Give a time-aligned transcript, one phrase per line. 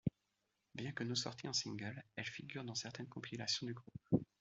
[0.79, 4.25] Bien que non sorti en single, elle figure dans certaines compilations du groupe.